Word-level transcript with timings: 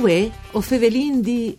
Uè, 0.00 0.30
o 0.52 0.60
fevelin 0.60 1.20
di... 1.20 1.56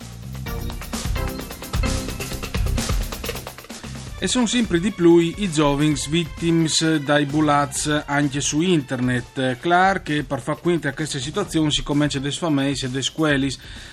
E 4.21 4.27
sono 4.27 4.45
sempre 4.45 4.79
di 4.79 4.91
più 4.91 5.17
i 5.17 5.49
giovani 5.51 5.95
vittime 6.09 6.67
dai 7.03 7.25
bullats 7.25 8.03
anche 8.05 8.41
su 8.41 8.61
internet. 8.61 9.57
Clar 9.59 10.02
che 10.02 10.23
per 10.23 10.41
far 10.41 10.59
quinta 10.59 10.89
a 10.89 10.93
questa 10.93 11.20
situazione 11.20 11.71
si 11.71 11.83
comincia 11.83 12.20
da 12.20 12.31
famiglie 12.31 12.85
e 12.85 12.89
da 12.89 13.02
scuole, 13.02 13.49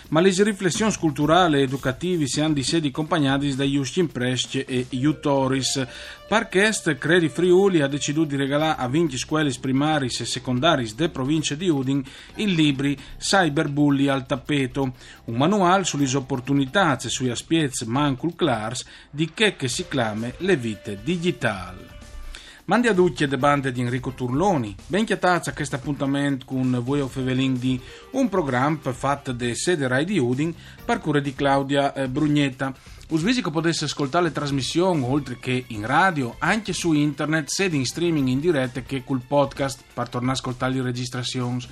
ma 0.08 0.20
le 0.20 0.32
riflessioni 0.38 0.92
culturali 0.96 1.58
e 1.58 1.62
educative 1.62 2.26
si 2.26 2.40
hanno 2.40 2.54
di 2.54 2.62
sedi 2.64 2.88
accompagnate 2.88 3.54
da 3.54 3.64
Just 3.64 3.96
Impresce 3.98 4.64
e 4.64 4.86
Utoris. 4.92 5.84
Parchest 6.28 6.98
Credi 6.98 7.28
Friuli 7.28 7.82
ha 7.82 7.86
deciso 7.86 8.24
di 8.24 8.34
regalare 8.34 8.80
a 8.80 8.88
20 8.88 9.16
scuole 9.16 9.52
primarie 9.60 10.08
e 10.08 10.24
secondarie 10.24 10.90
de 10.96 11.08
province 11.08 11.56
di 11.56 11.68
Udin 11.68 12.02
il 12.34 12.52
libri 12.52 12.98
Cyberbully 13.16 14.08
al 14.08 14.26
tappeto, 14.26 14.92
un 15.26 15.36
manuale 15.36 15.84
sulle 15.84 16.12
opportunità 16.16 16.98
e 16.98 17.08
sui 17.08 17.30
aspiez 17.30 17.82
mancul 17.82 18.34
clars 18.34 18.84
di 19.08 19.30
che, 19.32 19.54
che 19.54 19.68
si 19.68 19.86
clame 19.86 20.34
le 20.38 20.56
vite 20.56 20.98
digitali. 21.00 21.94
Mandi 22.64 22.88
a 22.88 22.92
ducce 22.92 23.28
de 23.28 23.38
bande 23.38 23.70
di 23.70 23.80
Enrico 23.80 24.10
Turloni, 24.10 24.74
ben 24.88 25.04
chiatazza 25.04 25.52
questo 25.52 25.76
appuntamento 25.76 26.44
con 26.44 26.80
voi 26.82 27.00
of 27.00 27.16
Evelin 27.16 27.56
di 27.56 27.80
un 28.10 28.28
programma 28.28 28.92
fatto 28.92 29.30
da 29.30 29.54
sede 29.54 29.86
Rai 29.86 30.04
di 30.04 30.18
Udin 30.18 30.52
per 30.84 30.98
cura 30.98 31.20
di 31.20 31.32
Claudia 31.32 31.92
eh, 31.92 32.08
Brugnetta. 32.08 32.74
Usvisi 33.08 33.40
che 33.40 33.52
potesse 33.52 33.84
ascoltare 33.84 34.24
le 34.24 34.32
trasmissioni 34.32 35.04
oltre 35.04 35.38
che 35.38 35.66
in 35.68 35.86
radio, 35.86 36.34
anche 36.38 36.72
su 36.72 36.92
internet, 36.92 37.48
sia 37.48 37.66
in 37.66 37.86
streaming 37.86 38.26
in 38.26 38.40
diretta 38.40 38.80
che 38.80 39.04
col 39.04 39.22
podcast 39.24 39.84
per 39.94 40.08
tornare 40.08 40.32
a 40.32 40.38
ascoltare 40.40 40.74
le 40.74 40.82
registrazioni. 40.82 41.64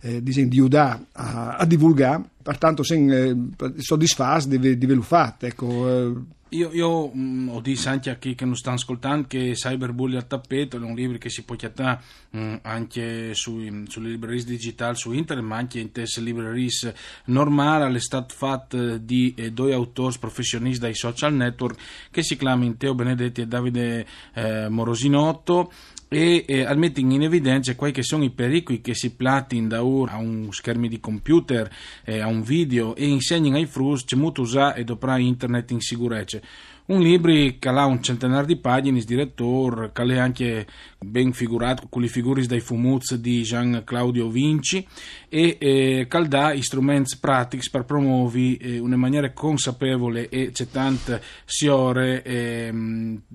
eh, 0.02 0.22
di, 0.22 0.32
di 0.32 0.60
aiutare 0.60 1.06
a, 1.14 1.56
a 1.56 1.66
divulgare 1.66 2.32
pertanto 2.44 2.84
sono 2.84 3.14
eh, 3.14 3.36
soddisfatto 3.78 4.48
di, 4.48 4.78
di 4.78 4.86
averlo 4.86 5.02
fatto. 5.02 5.46
Ecco, 5.46 5.90
eh. 5.90 6.42
Io, 6.54 6.70
io 6.72 7.08
mh, 7.08 7.20
mm, 7.20 7.50
ho 7.50 7.62
detto 7.62 7.90
anche 7.90 8.12
a 8.12 8.16
chi 8.16 8.36
che 8.36 8.46
non 8.46 8.56
sta 8.56 8.72
ascoltando 8.74 9.26
che 9.28 9.54
Cyberbully 9.54 10.16
al 10.16 10.28
tappeto 10.28 10.78
è 10.78 10.80
un 10.80 10.94
libro 10.94 11.18
che 11.18 11.30
si 11.30 11.44
può 11.44 11.56
chiamare 11.56 12.00
mm, 12.38 12.56
anche 12.62 13.34
sui, 13.34 13.86
sulle 13.88 14.10
librerie 14.10 14.44
digitali 14.44 14.96
su 14.96 15.12
internet, 15.14 15.46
ma 15.46 15.58
anche 15.58 15.80
in 15.80 15.92
teste 15.92 16.22
librerie 16.22 16.94
normali. 17.26 17.96
È 17.96 18.00
stato 18.00 18.36
fatto 18.36 18.98
di 18.98 19.34
eh, 19.36 19.52
due 19.52 19.74
autori 19.74 20.16
professionisti 20.20 20.80
dai 20.80 20.94
social 20.94 21.34
network 21.34 21.80
che 22.12 22.22
si 22.22 22.38
chiamano 22.38 22.76
Teo 22.78 22.94
Benedetti 22.94 23.42
e 23.42 23.48
Davide 23.48 24.06
eh, 24.34 24.70
Morosinotto 24.70 25.72
e 26.14 26.46
eh, 26.48 26.76
mettono 26.76 27.14
in 27.14 27.24
evidenza 27.24 27.76
quali 27.76 28.04
sono 28.04 28.24
i 28.24 28.30
pericoli 28.30 28.82
che 28.82 28.94
si 28.94 29.16
platino 29.16 29.68
da 29.68 29.84
ora 29.84 30.14
a 30.14 30.18
un 30.18 30.52
schermo 30.52 30.88
di 30.88 31.00
computer, 31.00 31.70
eh, 32.06 32.20
a 32.20 32.28
un 32.28 32.44
video 32.44 32.96
e 32.96 33.08
insegnano 33.08 33.56
ai 33.56 33.66
frus 33.66 34.06
come 34.06 34.32
usare 34.38 34.82
e 34.82 34.92
operare 34.92 35.24
internet 35.24 35.72
in 35.72 35.80
sicurezza. 35.80 36.40
Un 36.86 37.02
libro 37.02 37.32
che 37.32 37.70
ha 37.70 37.86
un 37.86 38.04
centinaio 38.04 38.46
di 38.46 38.58
pagine, 38.58 38.98
il 38.98 39.06
direttore, 39.06 39.92
che 39.94 40.04
è 40.04 40.18
anche 40.18 40.68
ben 41.00 41.32
figurato 41.32 41.88
con 41.90 42.02
le 42.02 42.10
figure 42.10 42.46
dai 42.46 42.60
fumuz 42.60 43.16
di 43.16 43.42
Gian 43.42 43.84
Claudio 43.86 44.28
Vinci 44.28 44.86
e 45.30 45.58
eh, 45.60 46.08
che 46.10 46.28
dà 46.28 46.54
strumenti 46.62 47.18
pratici 47.20 47.70
per 47.72 47.86
promuovere 47.86 48.58
eh, 48.58 48.80
una 48.80 48.98
maniera 48.98 49.32
consapevole 49.32 50.28
e 50.28 50.52
c'è 50.52 50.68
tante 50.68 51.22
siore 51.46 52.22
eh, 52.22 52.72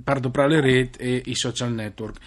per 0.05 0.47
le 0.47 0.60
reti 0.60 0.99
e 0.99 1.22
i 1.25 1.34
social 1.34 1.72
network. 1.72 2.21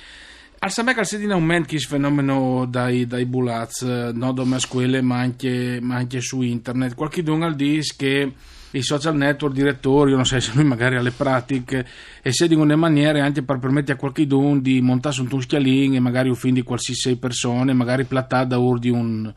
Al 0.64 0.70
Samek 0.70 1.00
al 1.00 1.08
sedina 1.08 1.34
aumenta 1.34 1.70
questo 1.70 1.96
fenomeno 1.96 2.68
dai, 2.70 3.08
dai 3.08 3.26
bulaz, 3.26 3.82
non 3.82 4.36
solo 4.36 4.56
a 4.56 4.60
scuole 4.60 5.02
ma 5.02 5.18
anche, 5.18 5.80
ma 5.82 5.96
anche 5.96 6.22
su 6.22 6.42
internet. 6.42 6.94
Qualche 6.94 7.24
al 7.24 7.56
dice 7.56 7.96
che 7.98 8.32
i 8.70 8.84
social 8.84 9.16
network 9.16 9.56
direttori, 9.56 10.12
non 10.12 10.24
so 10.24 10.40
se 10.40 10.52
lui 10.54 10.64
magari 10.64 10.98
ha 10.98 11.02
le 11.02 11.10
pratiche 11.10 11.84
e 12.22 12.32
se 12.32 12.48
di 12.48 12.54
una 12.54 12.76
maniera 12.76 13.26
anche 13.26 13.42
per 13.42 13.58
permettere 13.58 13.94
a 13.94 13.96
qualche 13.96 14.28
di 14.62 14.82
montare 14.82 15.16
su 15.16 15.28
un 15.28 15.42
schialin 15.42 15.96
e 15.96 16.00
magari 16.00 16.30
offendi 16.30 16.62
qualsiasi 16.62 17.18
persone, 17.18 17.74
magari 17.74 18.04
plattare 18.04 18.46
da 18.46 18.60
ur 18.60 18.78
di 18.78 18.90
un 18.92 19.34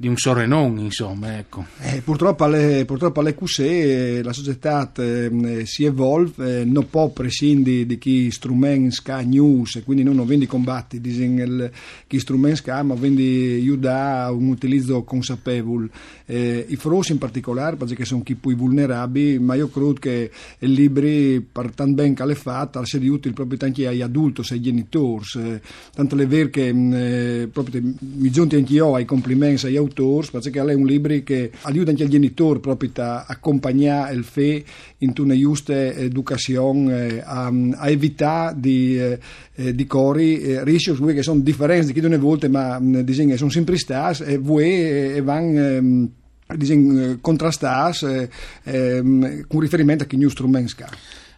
di 0.00 0.08
un 0.08 0.16
sorrenon, 0.16 0.78
insomma, 0.78 1.36
ecco. 1.36 1.66
Eh, 1.78 2.00
purtroppo, 2.00 2.44
alle, 2.44 2.86
purtroppo 2.86 3.20
alle 3.20 3.34
QC 3.34 3.58
eh, 3.58 4.20
la 4.22 4.32
società 4.32 4.90
eh, 4.96 5.66
si 5.66 5.84
evolve, 5.84 6.60
eh, 6.60 6.64
non 6.64 6.88
può 6.88 7.10
prescindere 7.10 7.84
di 7.84 7.98
chi 7.98 8.30
strumenti 8.30 8.92
ska 8.92 9.20
news, 9.20 9.82
quindi 9.84 10.02
non 10.02 10.24
vendi 10.24 10.46
combatti, 10.46 10.98
il, 11.04 11.70
chi 12.06 12.18
strumenti 12.18 12.56
ska, 12.56 12.82
ma 12.82 12.94
vendi 12.94 13.58
aiuta 13.60 14.30
un 14.32 14.48
utilizzo 14.48 15.02
consapevole. 15.02 15.90
Eh, 16.30 16.64
I 16.68 16.76
frossi 16.76 17.10
in 17.10 17.18
particolare, 17.18 17.74
perché 17.74 18.04
sono 18.04 18.22
chi 18.22 18.36
più 18.36 18.54
vulnerabili, 18.54 19.40
ma 19.40 19.54
io 19.54 19.68
credo 19.68 19.94
che 19.94 20.30
i 20.60 20.72
libri, 20.72 21.40
per 21.40 21.72
tanto 21.74 21.94
ben 21.94 22.14
fatte, 22.36 22.80
siano 22.84 23.12
utili 23.12 23.34
proprio 23.34 23.58
anche 23.62 23.88
agli 23.88 24.00
adulti, 24.00 24.42
ai 24.52 24.60
genitori, 24.60 25.24
eh, 25.38 25.60
tanto 25.92 26.16
è 26.16 26.26
vero 26.28 26.48
che 26.48 26.72
mm, 26.72 26.92
eh, 26.94 27.50
mi 27.98 28.30
giunti 28.30 28.54
anche 28.54 28.72
io 28.72 28.94
ai 28.94 29.04
complimenti 29.04 29.66
agli 29.66 29.76
autori, 29.76 30.28
perché 30.30 30.60
è 30.60 30.74
un 30.74 30.86
libro 30.86 31.20
che 31.24 31.50
aiuta 31.62 31.90
anche 31.90 32.04
i 32.04 32.08
genitori 32.08 32.60
proprio 32.60 32.90
a 32.94 33.24
accompagnare 33.26 34.14
il 34.14 34.22
fe 34.22 34.64
in 34.98 35.12
una 35.18 35.36
giusta 35.36 35.74
educazione, 35.74 37.08
eh, 37.08 37.22
a, 37.24 37.52
a, 37.74 37.90
evitare 37.90 38.54
di, 38.56 38.96
eh, 38.96 39.18
eh 39.56 39.74
di 39.74 39.86
cori 39.86 40.62
rischi 40.62 40.94
che 40.94 41.22
sono 41.24 41.40
differenti 41.40 41.92
di 41.92 42.00
chi 42.00 42.16
volte, 42.16 42.48
ma 42.48 42.78
mm, 42.78 43.00
disegni, 43.00 43.36
sono 43.36 43.50
sempre 43.50 43.76
stati 43.76 44.22
e 44.22 44.38
voi 44.38 44.64
e 44.64 45.22
eh, 45.26 46.08
vanno 46.56 47.00
ehm, 47.00 47.20
contrastare 47.20 48.30
ehm, 48.64 49.46
con 49.46 49.60
riferimento 49.60 50.04
a 50.04 50.06
chi 50.06 50.16
new 50.16 50.28
strumenti 50.28 50.74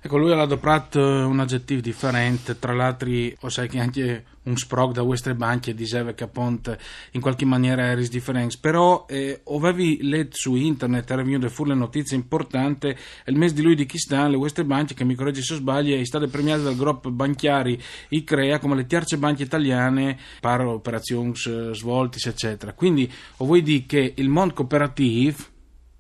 Ecco, 0.05 0.19
lui 0.19 0.33
ha 0.33 0.41
adoperato 0.41 0.99
un 1.01 1.39
aggettivo 1.39 1.81
differente, 1.81 2.59
tra 2.59 2.73
l'altro, 2.73 3.09
o 3.39 3.49
sai 3.49 3.69
che 3.69 3.79
anche 3.79 4.25
un 4.43 4.57
sprog 4.57 4.93
da 4.93 5.03
vostre 5.03 5.37
banche 5.37 5.75
diceva 5.75 6.11
che 6.11 6.25
appunto 6.25 6.77
in 7.13 7.21
qualche 7.21 7.45
maniera 7.45 7.85
eri 7.85 8.09
differente, 8.09 8.57
però 8.61 9.07
eh, 9.09 9.43
avevi 9.47 10.03
letto 10.03 10.35
su 10.35 10.57
internet, 10.57 11.09
era 11.09 11.23
venuto 11.23 11.49
fuori 11.51 11.71
le 11.71 11.77
notizie 11.77 12.17
importanti, 12.17 12.93
il 13.27 13.37
mese 13.37 13.55
di 13.55 13.63
lui 13.63 13.77
di 13.77 13.87
Kistan, 13.87 14.33
le 14.33 14.37
vostre 14.37 14.65
banche, 14.65 14.95
che 14.95 15.05
mi 15.05 15.15
correggi 15.15 15.41
se 15.41 15.55
sbaglio, 15.55 15.97
è 15.97 16.05
state 16.05 16.27
premiate 16.27 16.65
dal 16.65 16.75
gruppo 16.75 17.09
banchiari 17.13 17.81
ICREA 18.09 18.59
come 18.59 18.75
le 18.75 18.87
terze 18.87 19.19
banche 19.19 19.45
italiane 19.45 20.19
per 20.41 20.63
operazioni 20.63 21.31
eh, 21.47 21.71
svolte, 21.75 22.19
eccetera. 22.29 22.73
Quindi, 22.73 23.09
vuoi 23.37 23.63
dire 23.63 23.85
che 23.87 24.15
il 24.17 24.29
mondo 24.29 24.55
cooperativo, 24.55 25.45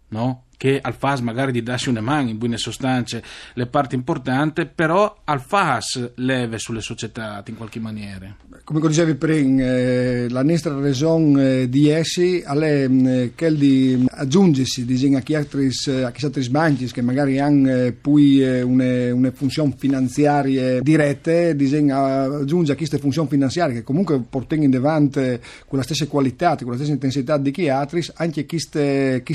no? 0.08 0.46
Che 0.62 0.78
al 0.80 0.94
FAS 0.94 1.18
magari 1.18 1.50
di 1.50 1.60
darsi 1.60 1.88
una 1.88 2.00
mano 2.00 2.28
in 2.28 2.38
buone 2.38 2.56
sostanze 2.56 3.20
le 3.54 3.66
parti 3.66 3.96
importanti, 3.96 4.64
però 4.64 5.22
al 5.24 5.40
FAS 5.40 6.12
leve 6.18 6.60
sulle 6.60 6.80
società 6.80 7.42
in 7.48 7.56
qualche 7.56 7.80
maniera. 7.80 8.32
Come 8.64 8.78
dicevi 8.86 9.16
prima, 9.16 9.60
eh, 9.60 10.28
la 10.30 10.44
nostra 10.44 10.78
ragione 10.78 11.62
eh, 11.62 11.68
di 11.68 11.88
essi 11.88 12.38
è 12.38 12.88
eh, 12.88 13.32
quella 13.34 13.58
di 13.58 14.06
aggiungersi 14.08 14.86
a 15.16 15.18
chi 15.18 15.34
altri, 15.34 15.68
a 15.88 16.12
altri 16.16 16.48
banchi 16.48 16.86
che 16.86 17.02
magari 17.02 17.40
hanno 17.40 17.68
eh, 17.68 17.92
poi 17.92 18.40
eh, 18.40 18.62
una, 18.62 19.12
una 19.12 19.32
funzione 19.32 19.74
finanziaria 19.76 20.80
diretta, 20.80 21.52
disegna, 21.54 22.22
aggiunge 22.22 22.70
a 22.70 22.76
queste 22.76 22.98
funzioni 22.98 23.26
finanziarie 23.28 23.74
che 23.74 23.82
comunque 23.82 24.22
portano 24.30 24.62
in 24.62 24.76
avanti 24.76 25.40
quella 25.66 25.82
stessa 25.82 26.06
qualità, 26.06 26.54
quella 26.54 26.76
stessa 26.76 26.92
intensità 26.92 27.38
di 27.38 27.50
chi 27.50 27.68
altri, 27.68 28.00
anche 28.14 28.46
chi 28.46 28.58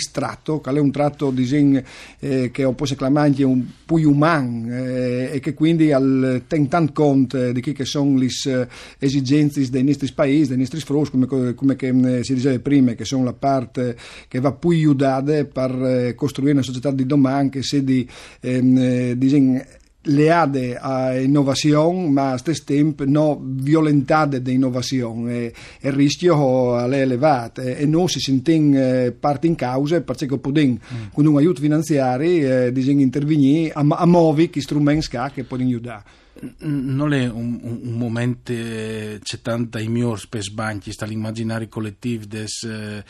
tratto, 0.09 0.61
che 0.61 0.69
è 0.69 0.79
un 0.79 0.91
tratto 0.91 1.33
eh, 1.35 2.49
che 2.49 2.73
può 2.73 2.85
chiamare 2.85 3.43
un 3.43 3.65
più 3.83 4.09
umano 4.09 4.73
eh, 4.73 5.31
e 5.33 5.39
che 5.41 5.53
quindi 5.53 5.91
al, 5.91 6.43
ten 6.47 6.69
tanto 6.69 6.93
conto 6.93 7.51
di 7.51 7.59
chi 7.59 7.73
che 7.73 7.83
sono 7.83 8.17
le 8.17 9.15
esigenze 9.17 9.69
dei 9.69 9.83
nostri 9.83 10.11
paesi, 10.13 10.49
dei 10.49 10.57
nostri 10.57 10.79
frus, 10.79 11.09
come, 11.09 11.53
come 11.53 11.75
che, 11.75 12.21
si 12.23 12.33
diceva 12.33 12.59
prima, 12.59 12.93
che 12.93 13.05
sono 13.05 13.23
la 13.23 13.33
parte 13.33 13.95
che 14.27 14.39
va 14.39 14.53
più 14.53 14.69
aiutata 14.69 15.45
per 15.45 15.71
eh, 15.83 16.15
costruire 16.15 16.53
una 16.53 16.61
società 16.61 16.91
di 16.91 17.05
domani 17.05 17.49
che 17.49 17.63
si 17.63 17.83
di, 17.83 18.07
ehm, 18.41 18.77
eh, 18.77 19.17
disegna 19.17 19.65
leade 20.07 20.77
a 20.77 21.17
innovazione, 21.17 22.09
ma 22.09 22.31
a 22.31 22.37
stesso 22.37 22.63
tempo 22.65 23.03
non 23.05 23.55
violentate 23.55 24.41
di 24.41 24.53
innovazione. 24.53 25.33
E, 25.33 25.53
il 25.81 25.91
rischio 25.91 26.79
è 26.79 27.01
elevato 27.01 27.61
e 27.61 27.85
non 27.85 28.07
si 28.07 28.19
sente 28.19 28.53
eh, 28.53 29.11
parte 29.11 29.47
in 29.47 29.55
causa 29.55 30.01
perché 30.01 30.25
possiamo, 30.37 30.73
mm. 30.73 31.07
con 31.13 31.25
un 31.25 31.37
aiuto 31.37 31.61
finanziario, 31.61 32.67
eh, 32.67 32.71
intervenire 32.75 33.71
a, 33.71 33.85
a 33.85 34.05
muovere 34.05 34.49
gli 34.53 34.61
strumenti 34.61 35.07
che 35.33 35.43
possono 35.43 35.67
aiutare 35.67 36.25
non 36.59 37.13
è 37.13 37.27
un, 37.29 37.59
un, 37.61 37.79
un 37.83 37.97
momento 37.97 38.51
eh, 38.51 39.19
c'è 39.21 39.41
tanta 39.41 39.79
i 39.79 39.87
miei 39.87 40.15
per 40.29 40.41
sbanchi 40.41 40.91
sta 40.91 41.05
l'immaginario 41.05 41.67
collettivo 41.67 42.25
des, 42.25 42.63
eh, 42.63 43.03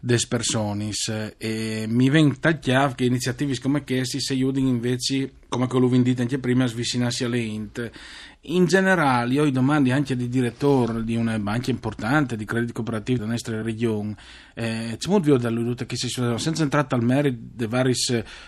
des 0.00 0.26
personis. 0.26 1.32
E 1.36 1.86
mi 1.88 2.10
viene 2.10 2.36
chiaro 2.60 2.94
che 2.94 3.04
iniziative 3.04 3.58
come 3.60 3.84
queste 3.84 4.20
si 4.20 4.32
aiutano 4.32 4.68
invece 4.68 5.32
come 5.48 5.68
quello 5.68 5.88
vendito 5.88 6.20
anche 6.20 6.38
prima 6.38 6.64
a 6.64 6.68
svicinarsi 6.68 7.24
alle 7.24 7.38
int 7.38 7.90
in 8.46 8.66
generale, 8.66 9.32
io 9.32 9.50
domande 9.50 9.92
anche 9.92 10.16
di 10.16 10.28
direttore 10.28 11.02
di 11.02 11.16
una 11.16 11.38
banca 11.38 11.70
importante 11.70 12.36
di 12.36 12.44
credito 12.44 12.74
cooperativo 12.74 13.18
della 13.20 13.30
nostra 13.30 13.62
regione. 13.62 14.16
Eh, 14.52 14.96
c'è 14.98 15.08
molto 15.08 15.36
dall'uduta 15.36 15.86
che 15.86 15.96
si 15.96 16.08
sono 16.08 16.36
senza 16.38 16.62
entrare 16.62 16.86
al 16.90 17.02
merito 17.02 17.38
dei 17.40 17.66
vari, 17.66 17.94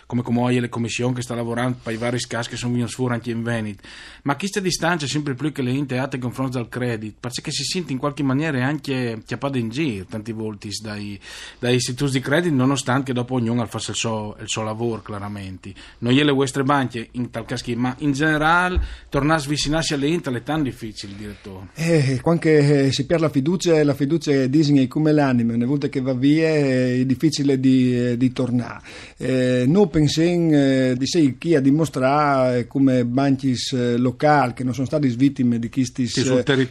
come 0.07 0.23
come 0.23 0.61
le 0.61 0.69
commissioni 0.69 1.15
che 1.15 1.23
sta 1.23 1.35
lavorando 1.35 1.79
per 1.83 1.95
i 1.95 1.97
vari 1.97 2.19
casi 2.21 2.51
che 2.51 2.57
sono 2.57 2.75
venuti 2.75 2.93
fuori 2.93 3.15
anche 3.15 3.31
in 3.31 3.43
Veneto. 3.43 3.83
Ma 4.23 4.37
questa 4.37 4.61
distanza 4.61 5.07
sempre 5.07 5.35
più 5.35 5.51
che 5.51 5.63
le 5.63 5.71
inteate 5.71 6.19
con 6.19 6.29
confronto 6.29 6.59
al 6.59 6.69
credito, 6.69 7.17
perché 7.19 7.51
si 7.51 7.65
sente 7.65 7.93
in 7.93 7.99
qualche 7.99 8.23
maniera 8.23 8.65
anche 8.65 9.23
chiappato 9.25 9.57
in 9.57 9.71
giro 9.71 10.05
tanti 10.05 10.33
volte 10.33 10.69
dai, 10.83 11.19
dai 11.59 11.77
istituti 11.77 12.13
di 12.13 12.21
credito, 12.21 12.55
nonostante 12.55 13.13
dopo 13.13 13.35
ognuno 13.35 13.65
faccia 13.67 13.93
il 13.93 13.97
suo, 13.97 14.37
il 14.41 14.49
suo 14.49 14.63
lavoro, 14.63 15.03
chiaramente. 15.03 15.73
Non 15.99 16.13
le 16.13 16.33
vostre 16.33 16.63
banche 16.65 17.09
in 17.13 17.31
tal 17.31 17.47
caso, 17.47 17.65
ma 17.77 17.95
in 17.99 18.13
generale 18.13 18.81
tornare 19.09 19.41
a 19.41 19.43
svicinarsi 19.43 19.86
lascia 19.87 19.97
lenta, 19.97 20.33
è 20.33 20.43
tanto 20.43 20.65
difficile, 20.65 21.13
direttore. 21.17 21.69
Eh, 21.75 22.19
quando 22.21 22.43
eh, 22.43 22.91
si 22.91 23.07
perde 23.07 23.25
la 23.25 23.31
fiducia, 23.31 23.85
la 23.85 23.95
fiducia 23.95 24.47
disegna 24.47 24.85
come 24.89 25.13
l'anima, 25.13 25.55
una 25.55 25.67
volta 25.67 25.89
che 25.89 26.01
va 26.01 26.13
via 26.13 26.49
è 26.49 27.05
difficile 27.07 27.61
di, 27.61 27.97
eh, 27.97 28.17
di 28.17 28.33
tornare. 28.33 28.81
Eh, 29.17 29.65
noi 29.69 29.87
pensiamo 29.89 30.53
eh, 30.53 30.95
di 30.99 31.07
sé 31.07 31.37
chi 31.39 31.55
ha 31.55 31.61
dimostrato 31.61 32.67
come 32.67 33.05
banchi 33.05 33.55
locali 33.97 34.55
che 34.55 34.65
non 34.65 34.75
sono 34.75 34.87
stati 34.87 35.07
vittime 35.09 35.59
di 35.59 35.69
queste 35.69 36.07
situazioni, 36.07 36.69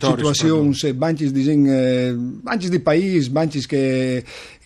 banchi 0.93 1.29
di 1.29 2.79
paesi, 2.79 3.29
banchi 3.29 3.65
che 3.65 4.23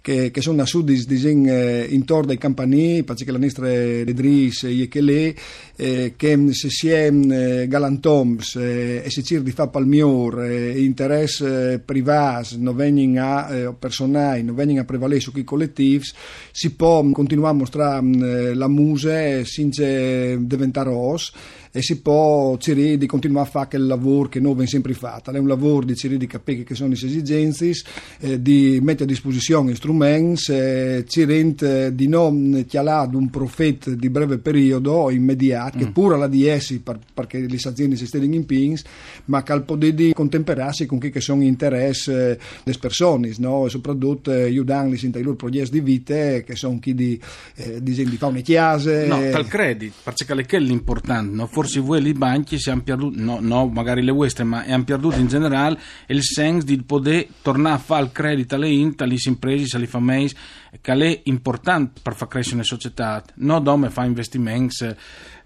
che, 0.10 0.32
che 0.32 0.42
sono 0.42 0.64
a 0.64 0.66
sud 0.66 0.90
disin, 0.90 1.48
eh, 1.48 1.86
intorno 1.88 2.32
ai 2.32 2.40
campanili, 2.40 3.04
perché 3.04 3.32
la 3.32 3.38
nostra 3.38 3.68
ledris 3.68 4.64
e 4.64 4.88
che 4.88 5.02
le, 5.02 5.36
eh, 5.76 6.14
che 6.16 6.48
se 6.52 6.70
si 6.72 6.90
è 6.90 7.12
eh, 7.14 7.68
galantoms 7.68 8.56
eh, 8.56 9.04
e 9.06 9.10
cerca 9.10 9.44
di 9.44 9.52
fare 9.52 9.70
palmior, 9.70 10.42
eh, 10.42 10.82
interesse 10.82 11.74
eh, 11.74 11.80
privato, 11.80 12.56
non 12.58 12.76
vengono 12.76 13.24
a 13.24 13.54
eh, 13.54 13.74
personali, 13.78 14.42
non 14.42 14.56
vengono 14.56 14.82
a 14.82 14.86
prevalere 14.86 15.20
su 15.20 15.32
chi 15.32 15.44
collettivi, 15.44 16.04
si 16.52 16.74
può 16.74 17.08
continuare 17.12 17.54
a 17.54 17.58
mostrare 17.58 18.08
eh, 18.08 18.54
la 18.56 18.68
muse 18.68 19.46
senza 19.46 19.84
diventare 19.84 20.90
os 20.90 21.32
e 21.72 21.82
si 21.82 22.02
può 22.02 22.58
cercare 22.58 22.98
di 22.98 23.06
continuare 23.06 23.48
a 23.48 23.50
fare 23.50 23.68
quel 23.70 23.86
lavoro 23.86 24.30
che 24.30 24.40
noi 24.40 24.52
abbiamo 24.52 24.70
sempre 24.70 24.94
fatto. 24.94 25.32
È 25.32 25.38
un 25.38 25.48
lavoro 25.48 25.86
di 25.86 25.96
cercare 25.96 26.20
di 26.20 26.28
capire 26.28 26.64
che 26.64 26.76
sono 26.76 26.90
le 26.90 26.96
esigenze, 26.96 27.72
eh, 28.20 28.42
di 28.42 28.80
mettere 28.82 29.04
a 29.04 29.08
disposizione 29.08 29.76
strumenti, 29.76 30.52
eh, 30.52 31.06
cercare 31.08 31.94
di 31.94 32.08
non 32.08 32.66
chialare 32.68 33.16
un 33.16 33.30
profeta 33.30 33.92
di 33.92 34.10
breve 34.10 34.40
periodo 34.40 35.10
immediato, 35.10 35.78
mm. 35.78 35.80
che 35.80 35.92
pure 35.92 36.18
la 36.18 36.28
di 36.28 36.48
essi 36.48 36.80
per, 36.80 37.00
perché 37.14 37.40
le 37.40 37.58
aziende 37.62 37.96
si 37.96 38.06
stanno 38.06 38.24
in 38.26 38.46
pins, 38.46 38.84
ma 39.26 39.44
che 39.44 39.62
poter 39.62 39.94
di 39.94 40.14
contemperarsi 40.14 40.86
con 40.86 41.00
chi 41.00 41.10
che 41.10 41.22
sono 41.22 41.42
gli 41.42 41.46
interessi 41.46 42.12
eh, 42.12 42.38
delle 42.64 42.78
persone, 42.80 43.34
no? 43.38 43.66
e 43.66 43.70
soprattutto 43.70 44.32
eh, 44.32 44.44
aiutarli 44.44 45.00
in 45.02 45.12
loro 45.22 45.36
progetti 45.36 45.72
di 45.72 45.80
vita, 45.82 46.40
che 46.40 46.56
sono 46.56 46.80
chi 46.80 46.94
di, 46.94 47.20
eh, 47.56 47.82
di, 47.82 47.94
di 47.94 48.18
fare 48.18 48.32
una 48.32 48.42
chiesa. 48.42 49.06
No, 49.06 49.20
tal 49.30 49.48
credit, 49.48 49.94
perché 50.04 50.58
è 50.58 50.60
l'importante, 50.60 51.36
no? 51.36 51.48
Forse 51.60 51.82
voi 51.82 52.06
i 52.08 52.14
banchi 52.14 52.58
si 52.58 52.70
hanno 52.70 52.84
perduto, 52.84 53.20
no, 53.22 53.40
no, 53.42 53.68
magari 53.68 54.02
le 54.02 54.14
vostre, 54.14 54.46
ma 54.46 54.64
hanno 54.64 54.86
perduto 54.86 55.20
in 55.20 55.28
generale 55.28 55.78
il 56.08 56.24
senso 56.24 56.66
di 56.66 56.82
poter 56.82 57.28
tornare 57.42 57.76
a 57.76 57.80
fare 57.80 58.06
il 58.06 58.12
credito 58.14 58.56
alle 58.56 58.70
int, 58.70 59.02
alle 59.02 59.18
imprese, 59.26 59.76
alle 59.76 59.86
famiglie, 59.86 60.34
che 60.80 60.94
è 60.94 61.22
importante 61.26 62.00
per 62.02 62.16
far 62.16 62.30
crescere 62.30 62.58
le 62.58 62.64
società, 62.64 63.22
non 63.36 63.62
dove 63.62 63.90
fa 63.90 64.06
investimenti 64.06 64.96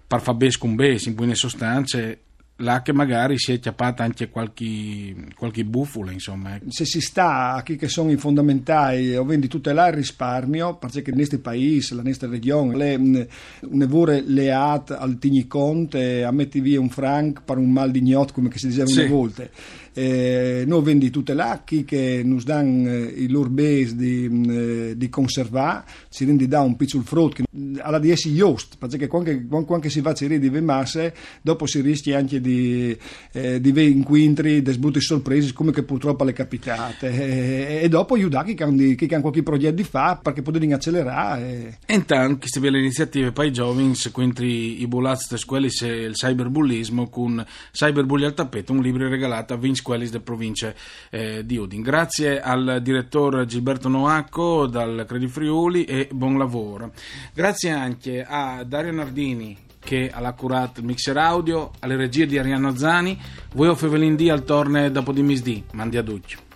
per 0.06 0.20
fare 0.20 0.36
bene 0.36 0.52
con 0.56 0.76
bene, 0.76 1.00
in 1.04 1.14
buone 1.14 1.34
sostanze 1.34 2.23
là 2.58 2.82
che 2.82 2.92
magari 2.92 3.38
si 3.38 3.52
è 3.52 3.58
chiappata 3.58 4.04
anche 4.04 4.28
qualche, 4.28 5.14
qualche 5.36 5.64
bufala, 5.64 6.12
insomma. 6.12 6.54
Ecco. 6.54 6.66
Se 6.68 6.84
si 6.84 7.00
sta 7.00 7.54
a 7.54 7.62
chi 7.62 7.76
che 7.76 7.88
sono 7.88 8.10
i 8.10 8.16
fondamentali, 8.16 9.16
o 9.16 9.24
vendi 9.24 9.48
tutelare 9.48 9.90
il 9.90 9.96
risparmio, 9.96 10.76
perché 10.76 11.02
nel 11.06 11.20
nostro 11.20 11.38
paese, 11.38 11.94
la 11.94 12.02
nostra 12.02 12.28
regione, 12.28 12.76
le, 12.76 13.28
ne 13.60 13.86
vuole 13.86 14.22
leat 14.24 14.92
al 14.92 15.18
tigni 15.18 15.46
conte, 15.46 16.24
a 16.24 16.30
metti 16.30 16.60
via 16.60 16.80
un 16.80 16.90
franc 16.90 17.42
per 17.44 17.58
un 17.58 17.70
mal 17.70 17.90
di 17.90 18.02
gnot, 18.02 18.32
come 18.32 18.50
si 18.54 18.68
diceva 18.68 18.86
sì. 18.86 19.00
una 19.00 19.08
volta 19.08 19.48
eh, 19.94 20.64
noi 20.66 20.82
vendi 20.82 21.10
tutelacchi 21.10 21.84
che 21.84 22.22
ci 22.24 22.44
danno 22.44 22.90
eh, 22.90 23.14
i 23.16 23.28
loro 23.28 23.48
base 23.48 23.94
di, 23.94 24.44
eh, 24.48 24.96
di 24.96 25.08
conservare, 25.08 25.84
si 26.08 26.24
rende 26.24 26.48
da 26.48 26.60
un 26.60 26.76
piccolo 26.76 27.04
frutto 27.04 27.42
alla 27.78 27.98
di 27.98 28.10
essi 28.10 28.32
just, 28.32 28.76
perché 28.78 29.06
quando, 29.06 29.88
si 29.88 30.00
va 30.00 30.10
a 30.10 30.14
cercare 30.14 30.40
di 30.40 30.60
masse, 30.60 31.14
dopo 31.40 31.66
si 31.66 31.80
rischia 31.80 32.18
anche 32.18 32.40
di, 32.40 32.96
eh, 33.32 33.60
di 33.60 33.72
inquintri, 33.90 34.62
di 34.62 34.72
sbutti 34.72 35.00
sorprese, 35.00 35.52
come 35.52 35.70
che 35.70 35.84
purtroppo 35.84 36.24
le 36.24 36.32
capitate, 36.32 37.78
e, 37.78 37.80
e 37.82 37.88
dopo 37.88 38.14
aiutare 38.14 38.54
chi 38.54 38.62
hanno 38.62 39.20
qualche 39.20 39.42
progetto 39.42 39.74
di 39.76 39.84
fare 39.84 40.18
perché 40.22 40.42
possono 40.42 40.74
accelerare. 40.74 41.78
E 41.86 41.94
intanto 41.94 42.38
queste 42.38 42.60
belle 42.60 42.78
iniziative 42.78 43.30
per 43.30 43.46
i 43.46 43.52
giovani, 43.52 43.92
quindi 44.10 44.82
i 44.82 44.86
bulazzi 44.86 45.26
delle 45.28 45.40
scuole 45.40 45.66
il 45.66 46.12
cyberbullismo 46.14 47.08
con 47.08 47.44
Cyberbulli 47.72 48.24
al 48.24 48.34
tappeto, 48.34 48.72
un 48.72 48.80
libro 48.80 49.08
regalato 49.08 49.54
a 49.54 49.56
Vince 49.56 49.82
quelli 49.84 50.06
delle 50.06 50.20
province 50.20 50.74
eh, 51.10 51.46
di 51.46 51.56
Udin. 51.56 51.82
Grazie 51.82 52.40
al 52.40 52.80
direttore 52.82 53.46
Gilberto 53.46 53.88
Noacco 53.88 54.66
dal 54.66 55.04
Credi 55.06 55.28
Friuli 55.28 55.84
e 55.84 56.08
buon 56.10 56.36
lavoro. 56.36 56.90
Grazie 57.32 57.70
anche 57.70 58.24
a 58.26 58.64
Dario 58.64 58.90
Nardini 58.90 59.56
che 59.78 60.10
ha 60.12 60.32
curato 60.32 60.80
il 60.80 60.86
mixer 60.86 61.16
audio, 61.18 61.70
alle 61.80 61.96
regie 61.96 62.26
di 62.26 62.38
Arianna 62.38 62.74
Zani, 62.74 63.20
voi 63.52 63.68
o 63.68 63.74
Fevelin 63.74 64.16
D 64.16 64.28
al 64.30 64.42
torne 64.42 64.90
dopo 64.90 65.12
di 65.12 65.22
misdì. 65.22 65.62
Mandi 65.72 65.98
a 65.98 66.02
Duccio. 66.02 66.53